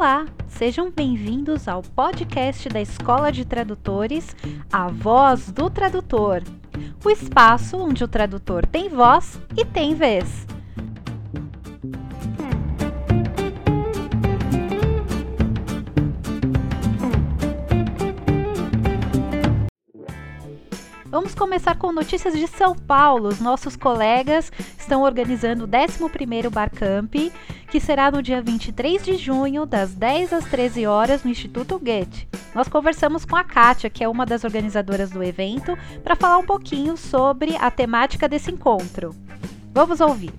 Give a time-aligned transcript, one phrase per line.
[0.00, 4.34] Olá, sejam bem-vindos ao podcast da Escola de Tradutores,
[4.72, 6.42] A Voz do Tradutor,
[7.04, 10.46] o espaço onde o tradutor tem voz e tem vez.
[21.10, 23.28] Vamos começar com notícias de São Paulo.
[23.28, 27.12] Os nossos colegas estão organizando o 11º Barcamp,
[27.68, 32.28] que será no dia 23 de junho, das 10 às 13 horas, no Instituto Goethe.
[32.54, 36.46] Nós conversamos com a Kátia, que é uma das organizadoras do evento, para falar um
[36.46, 39.12] pouquinho sobre a temática desse encontro.
[39.74, 40.32] Vamos ouvir.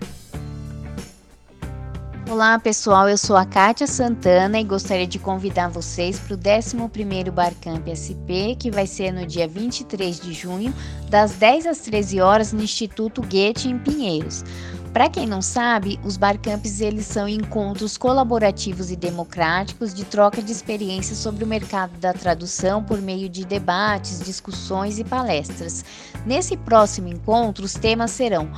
[2.31, 7.29] Olá pessoal, eu sou a Kátia Santana e gostaria de convidar vocês para o 11º
[7.29, 10.73] Barcamp SP, que vai ser no dia 23 de junho,
[11.09, 14.45] das 10 às 13 horas no Instituto Goethe em Pinheiros.
[14.93, 20.53] Para quem não sabe, os barcamps eles são encontros colaborativos e democráticos de troca de
[20.53, 25.83] experiências sobre o mercado da tradução por meio de debates, discussões e palestras.
[26.25, 28.49] Nesse próximo encontro, os temas serão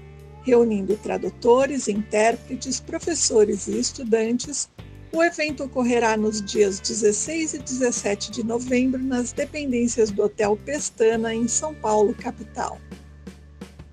[0.42, 4.68] reunindo tradutores, intérpretes, professores e estudantes.
[5.12, 11.34] O evento ocorrerá nos dias 16 e 17 de novembro nas dependências do Hotel Pestana,
[11.34, 12.80] em São Paulo, capital.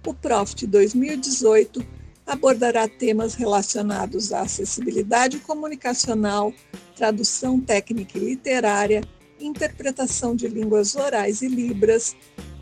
[0.06, 1.84] O Profit 2018
[2.24, 6.54] abordará temas relacionados à acessibilidade comunicacional,
[6.96, 9.02] tradução técnica e literária,
[9.40, 12.16] interpretação de línguas orais e libras,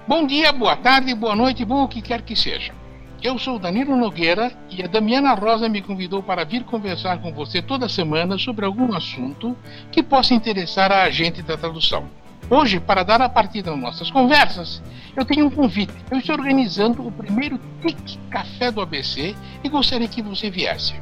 [0.08, 2.76] Bom dia, boa tarde, boa noite, bom o que quer que seja.
[3.24, 7.60] Eu sou Danilo Nogueira e a Damiana Rosa me convidou para vir conversar com você
[7.60, 9.58] toda semana sobre algum assunto
[9.92, 12.08] que possa interessar a agente da tradução.
[12.48, 14.82] Hoje, para dar a partida nas nossas conversas,
[15.16, 15.94] eu tenho um convite.
[16.12, 20.94] Eu estou organizando o primeiro TIC Café do ABC e gostaria que você viesse.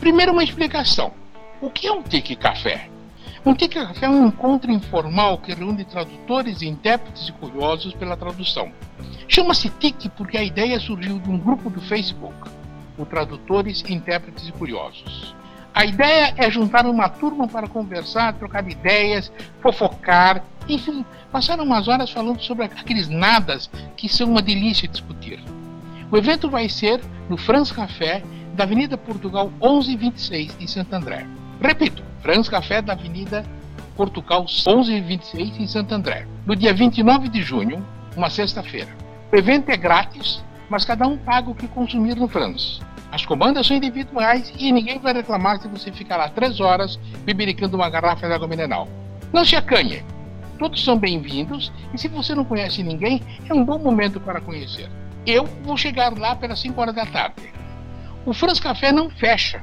[0.00, 1.12] Primeiro, uma explicação.
[1.60, 2.88] O que é um TIC Café?
[3.46, 8.72] Um TIC Café é um encontro informal que reúne tradutores, intérpretes e curiosos pela tradução.
[9.28, 12.34] Chama-se TIC porque a ideia surgiu de um grupo do Facebook,
[12.98, 15.37] o Tradutores, Intérpretes e Curiosos.
[15.78, 19.30] A ideia é juntar uma turma para conversar, trocar ideias,
[19.62, 25.38] fofocar, enfim, passar umas horas falando sobre aqueles nadas que são uma delícia discutir.
[26.10, 31.24] O evento vai ser no Franz Café, da Avenida Portugal 1126, em Santo André.
[31.62, 33.44] Repito, Franz Café da Avenida
[33.94, 37.86] Portugal 1126, em Santo André, no dia 29 de junho,
[38.16, 38.90] uma sexta-feira.
[39.30, 42.80] O evento é grátis, mas cada um paga o que consumir no Franz.
[43.10, 47.76] As comandas são individuais e ninguém vai reclamar se você ficar lá três horas bebericando
[47.76, 48.86] uma garrafa de água mineral.
[49.32, 50.04] Não se acanhe!
[50.58, 54.90] Todos são bem-vindos e se você não conhece ninguém, é um bom momento para conhecer.
[55.24, 57.52] Eu vou chegar lá pelas 5 horas da tarde.
[58.26, 59.62] O Franz Café não fecha,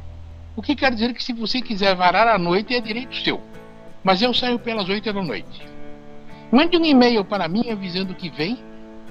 [0.55, 3.41] o que quer dizer que se você quiser varar à noite é direito seu.
[4.03, 5.67] Mas eu saio pelas 8 da noite.
[6.51, 8.57] Mande um e-mail para mim avisando que vem,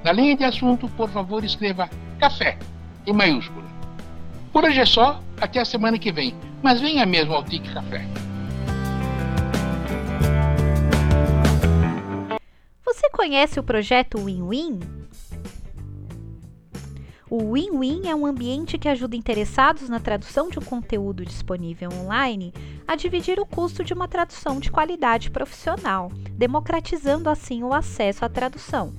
[0.04, 1.88] Na linha de assunto, por favor, escreva
[2.20, 2.58] café,
[3.06, 3.64] em maiúsculo.
[4.52, 8.04] Por hoje é só, até a semana que vem, mas venha mesmo ao Tique Café.
[12.84, 15.03] Você conhece o projeto Win-Win?
[17.36, 22.54] O Win-Win é um ambiente que ajuda interessados na tradução de um conteúdo disponível online
[22.86, 28.28] a dividir o custo de uma tradução de qualidade profissional, democratizando assim o acesso à
[28.28, 28.92] tradução.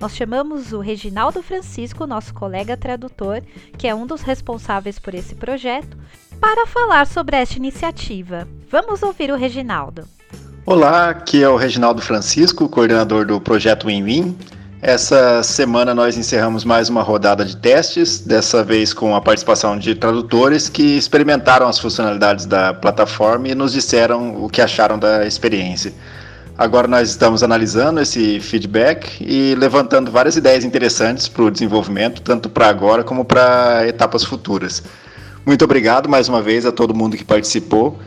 [0.00, 3.40] Nós chamamos o Reginaldo Francisco, nosso colega tradutor,
[3.78, 5.96] que é um dos responsáveis por esse projeto,
[6.40, 8.48] para falar sobre esta iniciativa.
[8.68, 10.08] Vamos ouvir o Reginaldo.
[10.66, 14.36] Olá, aqui é o Reginaldo Francisco, coordenador do projeto Win-Win.
[14.82, 19.94] Essa semana nós encerramos mais uma rodada de testes, dessa vez com a participação de
[19.94, 25.92] tradutores que experimentaram as funcionalidades da plataforma e nos disseram o que acharam da experiência.
[26.56, 32.48] Agora nós estamos analisando esse feedback e levantando várias ideias interessantes para o desenvolvimento, tanto
[32.48, 34.82] para agora como para etapas futuras.
[35.44, 37.98] Muito obrigado mais uma vez a todo mundo que participou.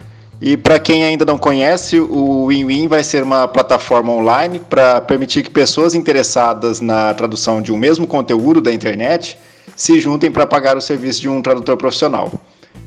[0.45, 5.41] E para quem ainda não conhece, o WinWin vai ser uma plataforma online para permitir
[5.41, 9.37] que pessoas interessadas na tradução de um mesmo conteúdo da internet
[9.73, 12.29] se juntem para pagar o serviço de um tradutor profissional.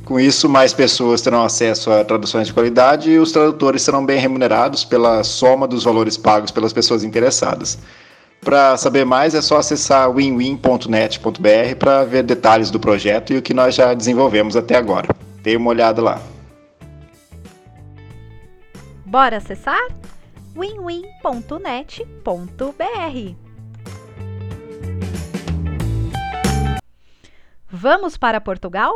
[0.05, 4.21] Com isso, mais pessoas terão acesso a traduções de qualidade e os tradutores serão bem
[4.21, 7.79] remunerados pela soma dos valores pagos pelas pessoas interessadas.
[8.43, 13.55] Para saber mais, é só acessar winwin.net.br para ver detalhes do projeto e o que
[13.55, 15.09] nós já desenvolvemos até agora.
[15.43, 16.21] Dê uma olhada lá.
[19.07, 19.87] Bora acessar?
[20.57, 23.37] winwin.net.br
[27.71, 28.93] Vamos para Portugal?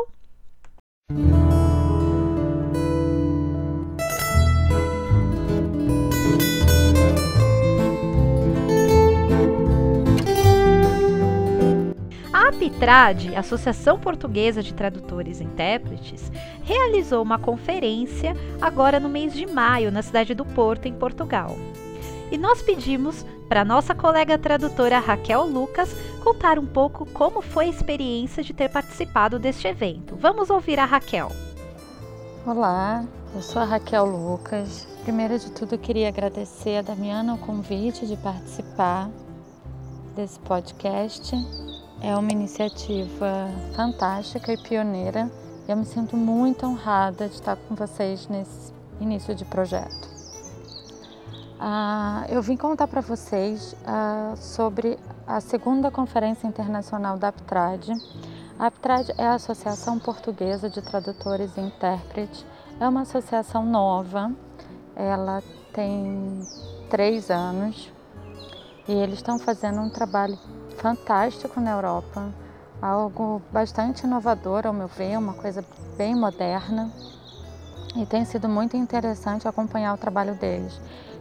[12.50, 16.32] A Apitrade, Associação Portuguesa de Tradutores e Intérpretes,
[16.64, 21.56] realizou uma conferência agora no mês de maio na cidade do Porto, em Portugal.
[22.28, 25.94] E nós pedimos para nossa colega tradutora Raquel Lucas
[26.24, 30.16] contar um pouco como foi a experiência de ter participado deste evento.
[30.16, 31.30] Vamos ouvir a Raquel.
[32.44, 34.88] Olá, eu sou a Raquel Lucas.
[35.04, 39.08] Primeiro de tudo, queria agradecer a Damiana o convite de participar
[40.16, 41.32] desse podcast.
[42.02, 45.30] É uma iniciativa fantástica e pioneira.
[45.68, 50.08] Eu me sinto muito honrada de estar com vocês nesse início de projeto.
[51.60, 57.90] Uh, eu vim contar para vocês uh, sobre a segunda Conferência Internacional da Aptrad.
[58.58, 62.46] A Aptrad é a Associação Portuguesa de Tradutores e Intérpretes.
[62.80, 64.32] É uma associação nova,
[64.96, 65.42] ela
[65.74, 66.40] tem
[66.88, 67.92] três anos
[68.88, 70.38] e eles estão fazendo um trabalho
[70.80, 72.32] fantástico na Europa,
[72.80, 75.62] algo bastante inovador, ao meu ver, uma coisa
[75.96, 76.90] bem moderna
[77.94, 80.80] e tem sido muito interessante acompanhar o trabalho deles.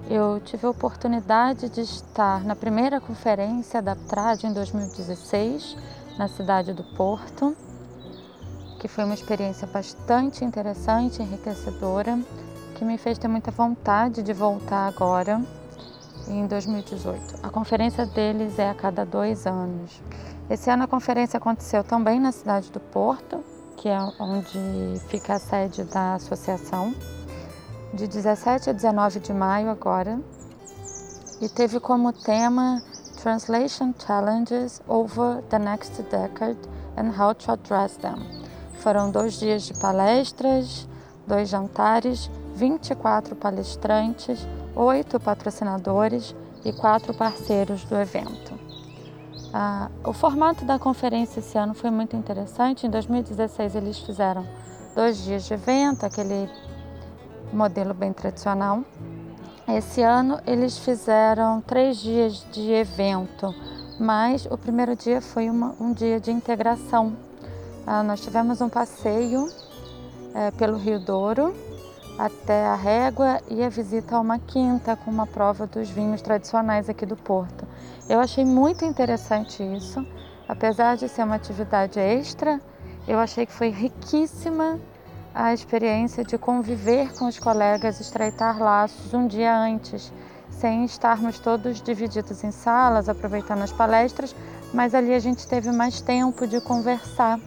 [0.10, 5.76] Eu tive a oportunidade de estar na primeira conferência da TRAD em 2016,
[6.18, 7.56] na cidade do Porto,
[8.80, 12.18] que foi uma experiência bastante interessante, enriquecedora,
[12.76, 15.42] que me fez ter muita vontade de voltar agora
[16.30, 17.40] em 2018.
[17.44, 20.02] A conferência deles é a cada dois anos.
[20.50, 23.44] Esse ano a conferência aconteceu também na cidade do Porto,
[23.78, 24.60] que é onde
[25.08, 26.94] fica a sede da associação
[27.94, 30.20] de 17 a 19 de maio agora,
[31.42, 32.82] e teve como tema
[33.22, 36.60] Translation Challenges Over the Next Decade
[36.98, 38.18] and How to Address Them.
[38.80, 40.88] Foram dois dias de palestras,
[41.26, 44.48] dois jantares, 24 palestrantes,
[44.80, 46.34] oito patrocinadores
[46.64, 48.58] e quatro parceiros do evento.
[49.54, 52.88] Ah, o formato da conferência esse ano foi muito interessante.
[52.88, 54.48] Em 2016 eles fizeram
[54.96, 56.50] dois dias de evento, aquele
[57.52, 58.82] modelo bem tradicional.
[59.68, 63.54] Esse ano eles fizeram três dias de evento,
[64.00, 67.18] mas o primeiro dia foi uma, um dia de integração.
[67.86, 69.52] Ah, nós tivemos um passeio
[70.34, 71.54] é, pelo Rio Douro
[72.20, 76.90] até a Régua e a visita a uma quinta com uma prova dos vinhos tradicionais
[76.90, 77.66] aqui do Porto.
[78.10, 80.06] Eu achei muito interessante isso,
[80.46, 82.60] apesar de ser uma atividade extra,
[83.08, 84.78] eu achei que foi riquíssima
[85.34, 90.12] a experiência de conviver com os colegas, estreitar laços um dia antes,
[90.50, 94.36] sem estarmos todos divididos em salas, aproveitando as palestras,
[94.74, 97.40] mas ali a gente teve mais tempo de conversar,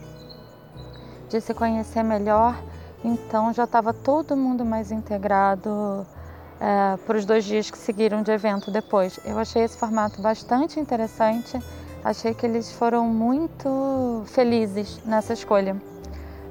[1.29, 2.72] de se conhecer melhor
[3.05, 6.07] então já estava todo mundo mais integrado
[6.61, 9.19] é, para os dois dias que seguiram de evento depois.
[9.25, 11.61] Eu achei esse formato bastante interessante,
[12.05, 15.77] achei que eles foram muito felizes nessa escolha.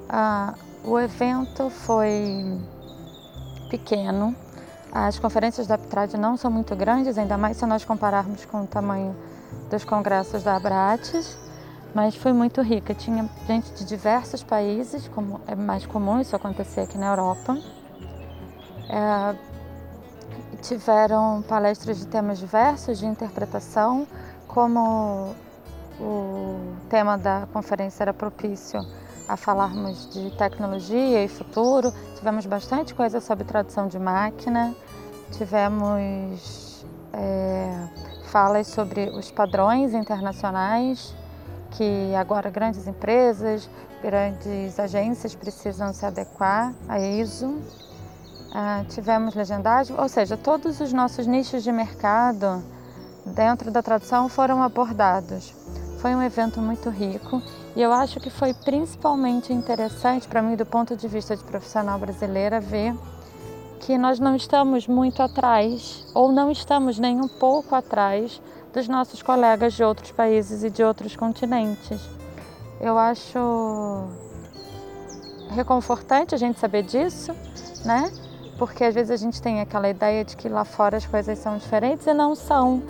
[0.10, 0.53] Ah,
[0.84, 2.60] o evento foi
[3.70, 4.36] pequeno,
[4.91, 8.67] as conferências da Aptrad não são muito grandes, ainda mais se nós compararmos com o
[8.67, 9.15] tamanho
[9.70, 11.38] dos congressos da Abrates
[11.93, 12.93] mas foi muito rica.
[12.93, 17.57] Tinha gente de diversos países, como é mais comum isso acontecer aqui na Europa.
[18.89, 19.36] É,
[20.62, 24.07] tiveram palestras de temas diversos de interpretação,
[24.48, 25.33] como
[26.00, 28.86] o tema da conferência era propício
[29.27, 31.93] a falarmos de tecnologia e futuro.
[32.15, 34.75] Tivemos bastante coisa sobre tradução de máquina,
[35.31, 37.88] tivemos é,
[38.25, 41.15] falas sobre os padrões internacionais
[41.72, 43.70] que agora grandes empresas,
[44.01, 47.60] grandes agências precisam se adequar a ISO.
[48.54, 52.62] Ah, tivemos legendagem, ou seja, todos os nossos nichos de mercado
[53.25, 55.54] dentro da tradução foram abordados.
[56.00, 57.42] Foi um evento muito rico
[57.75, 61.98] e eu acho que foi principalmente interessante para mim, do ponto de vista de profissional
[61.98, 62.94] brasileira, ver
[63.80, 68.42] que nós não estamos muito atrás, ou não estamos nem um pouco atrás
[68.74, 72.00] dos nossos colegas de outros países e de outros continentes.
[72.80, 74.08] Eu acho
[75.51, 77.36] reconfortante a gente saber disso,
[77.86, 78.12] né?
[78.58, 81.58] Porque às vezes a gente tem aquela ideia de que lá fora as coisas são
[81.58, 82.82] diferentes e não são.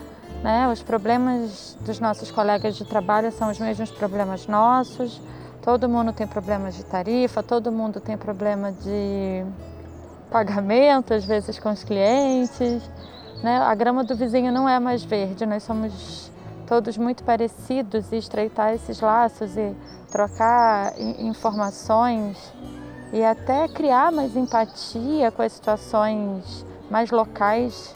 [0.44, 0.68] Né?
[0.72, 5.22] Os problemas dos nossos colegas de trabalho são os mesmos problemas nossos.
[5.62, 9.46] Todo mundo tem problemas de tarifa, todo mundo tem problema de
[10.32, 12.82] pagamento, às vezes com os clientes.
[13.44, 13.58] Né?
[13.58, 16.32] A grama do vizinho não é mais verde, nós somos
[16.68, 19.76] todos muito parecidos e estreitar esses laços e
[20.12, 22.54] trocar informações
[23.12, 27.94] e até criar mais empatia com as situações mais locais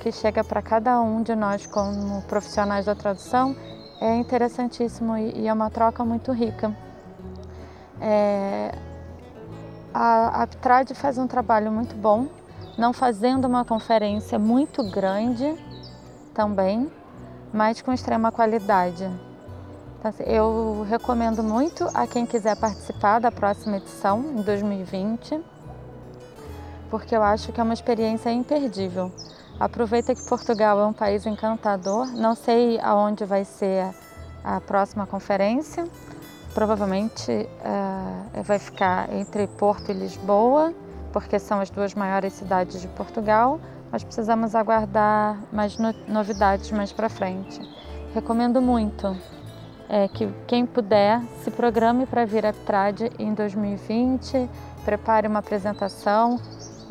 [0.00, 3.56] que chega para cada um de nós como profissionais da tradução
[4.00, 6.74] é interessantíssimo e é uma troca muito rica.
[8.00, 8.74] É,
[9.94, 12.26] a Aptrad faz um trabalho muito bom
[12.76, 15.54] não fazendo uma conferência muito grande
[16.34, 16.90] também,
[17.52, 19.04] mas com extrema qualidade.
[19.98, 25.40] Então, assim, eu recomendo muito a quem quiser participar da próxima edição, em 2020,
[26.90, 29.12] porque eu acho que é uma experiência imperdível.
[29.60, 32.06] Aproveita que Portugal é um país encantador.
[32.08, 33.94] Não sei aonde vai ser
[34.42, 35.86] a próxima conferência.
[36.52, 40.74] Provavelmente uh, vai ficar entre Porto e Lisboa
[41.12, 46.92] porque são as duas maiores cidades de Portugal, mas precisamos aguardar mais no novidades mais
[46.92, 47.60] para frente.
[48.14, 49.16] Recomendo muito
[49.88, 54.48] é, que quem puder se programe para vir a Ptrad em 2020,
[54.84, 56.40] prepare uma apresentação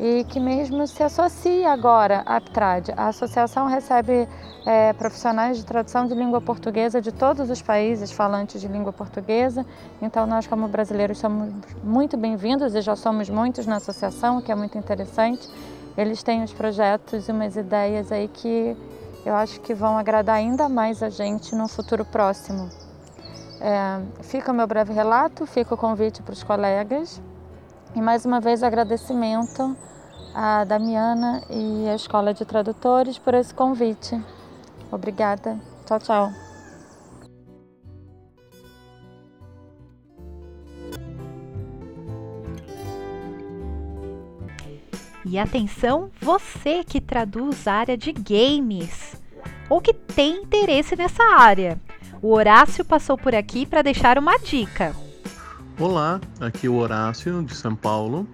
[0.02, 2.88] e que mesmo se associe agora à Ptrad.
[2.96, 4.28] A associação recebe
[4.66, 9.64] é, profissionais de tradução de língua portuguesa de todos os países falantes de língua portuguesa.
[10.02, 11.54] Então, nós, como brasileiros, somos
[11.84, 15.48] muito bem-vindos e já somos muitos na associação, o que é muito interessante.
[15.96, 18.76] Eles têm os projetos e umas ideias aí que
[19.24, 22.68] eu acho que vão agradar ainda mais a gente no futuro próximo.
[23.60, 27.22] É, fica o meu breve relato, fica o convite para os colegas.
[27.94, 29.76] E mais uma vez agradecimento
[30.34, 34.20] à Damiana e à Escola de Tradutores por esse convite.
[34.90, 35.58] Obrigada.
[35.86, 36.32] Tchau, tchau.
[45.24, 49.14] E atenção, você que traduz a área de games
[49.70, 51.80] ou que tem interesse nessa área.
[52.20, 54.94] O Horácio passou por aqui para deixar uma dica.
[55.80, 58.26] Olá, aqui é o Horácio de São Paulo.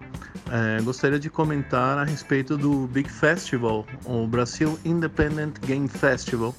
[0.50, 6.54] É, gostaria de comentar a respeito do Big Festival, o Brasil Independent Game Festival.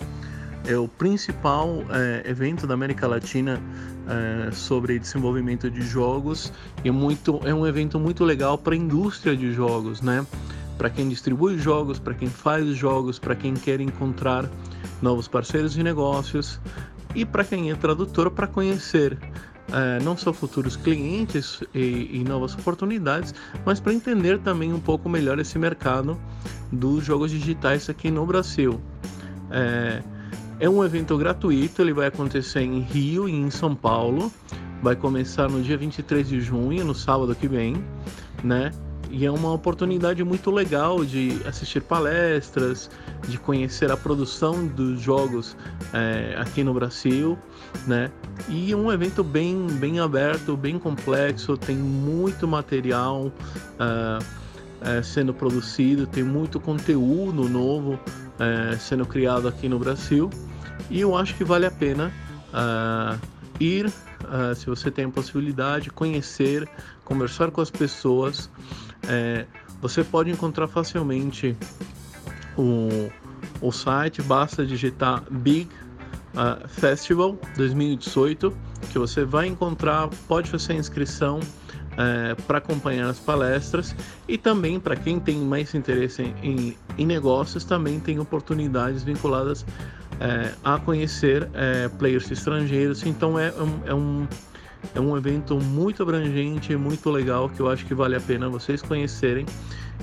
[0.65, 3.59] É o principal é, evento da América Latina
[4.07, 6.51] é, sobre desenvolvimento de jogos
[6.83, 10.25] e muito, é um evento muito legal para a indústria de jogos, né?
[10.77, 14.49] Para quem distribui jogos, para quem faz jogos, para quem quer encontrar
[15.01, 16.59] novos parceiros de negócios
[17.15, 19.17] e para quem é tradutor para conhecer
[19.73, 23.33] é, não só futuros clientes e, e novas oportunidades,
[23.65, 26.19] mas para entender também um pouco melhor esse mercado
[26.71, 28.79] dos jogos digitais aqui no Brasil.
[29.51, 30.01] É,
[30.59, 34.31] é um evento gratuito, ele vai acontecer em Rio e em São Paulo.
[34.81, 37.83] Vai começar no dia 23 de junho, no sábado que vem,
[38.43, 38.71] né?
[39.11, 42.91] E é uma oportunidade muito legal de assistir palestras,
[43.27, 45.57] de conhecer a produção dos jogos
[45.91, 47.37] é, aqui no Brasil,
[47.87, 48.11] né?
[48.47, 56.05] E um evento bem, bem aberto, bem complexo, tem muito material uh, uh, sendo produzido,
[56.05, 60.29] tem muito conteúdo novo uh, sendo criado aqui no Brasil.
[60.89, 62.11] E eu acho que vale a pena
[63.59, 63.91] ir,
[64.55, 66.67] se você tem a possibilidade, conhecer,
[67.03, 68.49] conversar com as pessoas.
[69.07, 69.45] É,
[69.81, 71.55] você pode encontrar facilmente
[72.57, 73.09] o,
[73.61, 75.69] o site, basta digitar Big
[76.33, 78.55] uh, Festival 2018,
[78.91, 81.39] que você vai encontrar, pode fazer a inscrição
[81.97, 83.95] é, para acompanhar as palestras.
[84.27, 89.65] E também para quem tem mais interesse em, em, negócios, também tem oportunidades vinculadas
[90.19, 93.05] é, a conhecer é, players estrangeiros.
[93.05, 93.53] Então é,
[93.85, 94.25] é um
[94.95, 98.81] é um evento muito abrangente, muito legal, que eu acho que vale a pena vocês
[98.81, 99.45] conhecerem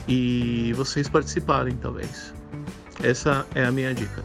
[0.07, 2.33] e vocês participarem, talvez.
[3.03, 4.25] Essa é a minha dica.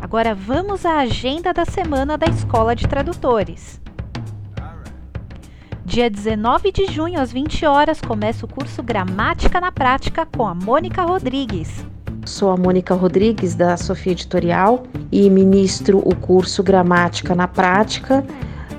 [0.00, 3.80] Agora vamos à agenda da semana da Escola de Tradutores.
[5.84, 10.54] Dia 19 de junho, às 20 horas, começa o curso Gramática na Prática com a
[10.54, 11.84] Mônica Rodrigues.
[12.34, 18.24] Sou a Mônica Rodrigues, da Sofia Editorial, e ministro o curso Gramática na Prática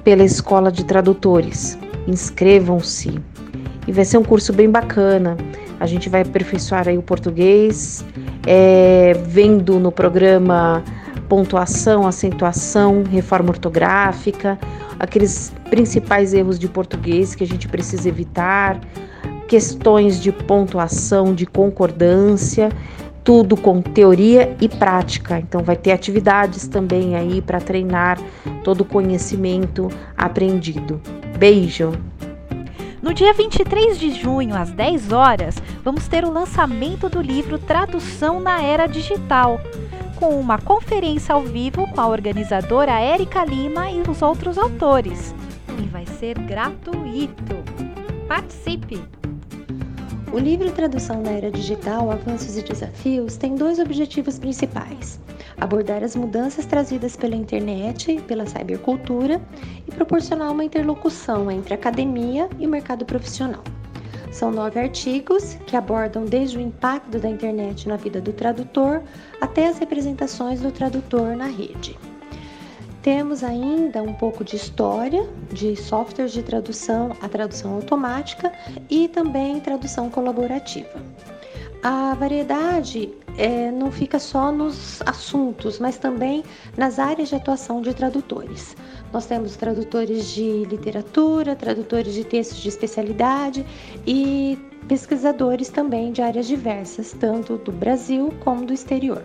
[0.04, 1.80] pela Escola de Tradutores.
[2.06, 3.18] Inscrevam-se.
[3.88, 5.38] E vai ser um curso bem bacana.
[5.80, 8.04] A gente vai aperfeiçoar aí o português,
[8.46, 10.84] é, vendo no programa
[11.30, 14.60] pontuação, acentuação, reforma ortográfica,
[15.00, 18.82] aqueles principais erros de português que a gente precisa evitar,
[19.48, 22.68] questões de pontuação, de concordância
[23.26, 25.40] tudo com teoria e prática.
[25.40, 28.20] Então vai ter atividades também aí para treinar
[28.64, 31.02] todo o conhecimento aprendido.
[31.38, 31.92] Beijo.
[33.02, 38.40] No dia 23 de junho, às 10 horas, vamos ter o lançamento do livro Tradução
[38.40, 39.60] na Era Digital,
[40.16, 45.36] com uma conferência ao vivo com a organizadora Érica Lima e os outros autores.
[45.78, 47.56] E vai ser gratuito.
[48.28, 49.04] Participe!
[50.36, 55.18] O livro Tradução na Era Digital, Avanços e Desafios tem dois objetivos principais:
[55.56, 59.42] abordar as mudanças trazidas pela internet pela cybercultura
[59.88, 63.64] e proporcionar uma interlocução entre academia e mercado profissional.
[64.30, 69.04] São nove artigos que abordam desde o impacto da internet na vida do tradutor
[69.40, 71.98] até as representações do tradutor na rede.
[73.06, 78.52] Temos ainda um pouco de história de softwares de tradução, a tradução automática
[78.90, 81.04] e também tradução colaborativa.
[81.84, 86.44] A variedade é, não fica só nos assuntos, mas também
[86.76, 88.76] nas áreas de atuação de tradutores.
[89.14, 93.64] Nós temos tradutores de literatura, tradutores de textos de especialidade
[94.08, 99.24] e pesquisadores também de áreas diversas, tanto do Brasil como do exterior.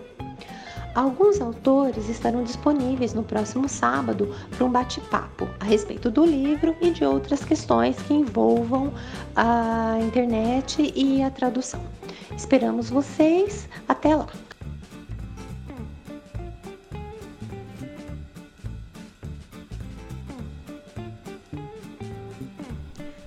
[0.93, 6.91] Alguns autores estarão disponíveis no próximo sábado para um bate-papo a respeito do livro e
[6.91, 8.93] de outras questões que envolvam
[9.33, 11.81] a internet e a tradução.
[12.35, 13.69] Esperamos vocês.
[13.87, 14.27] Até lá!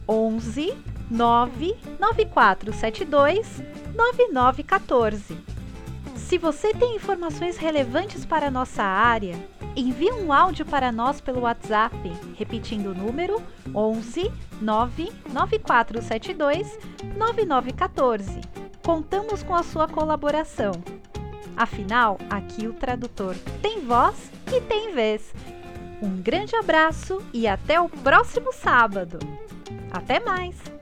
[0.09, 0.73] 11
[1.11, 3.62] 99472
[3.94, 5.38] 9914.
[6.16, 9.38] Se você tem informações relevantes para a nossa área,
[9.75, 11.97] envie um áudio para nós pelo WhatsApp,
[12.37, 13.42] repetindo o número
[13.75, 16.79] 11 99472
[17.16, 18.40] 9914.
[18.85, 20.73] Contamos com a sua colaboração.
[21.57, 25.35] Afinal, aqui o tradutor tem voz e tem vez.
[26.01, 29.18] Um grande abraço e até o próximo sábado!
[29.90, 30.78] Até mais!